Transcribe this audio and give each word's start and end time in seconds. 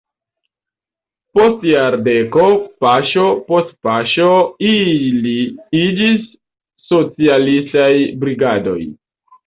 Post 1.39 1.67
jardeko 1.71 2.47
paŝo 2.85 3.27
post 3.53 3.71
paŝo 3.89 4.33
ili 4.73 5.37
iĝis 5.85 6.29
"socialistaj 6.91 7.91
brigadoj". 8.27 8.81